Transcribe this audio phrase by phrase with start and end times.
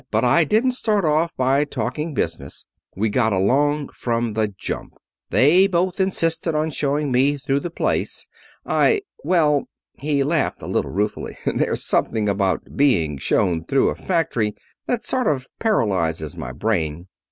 [0.09, 2.65] But I didn't start off by talking business.
[2.95, 4.95] We got along from the jump.
[5.29, 8.25] They both insisted on showing me through the place.
[8.65, 9.65] I well,"
[9.99, 14.55] he laughed a little ruefully, "there's something about being shown through a factory
[14.87, 17.07] that sort of paralyzes my brain.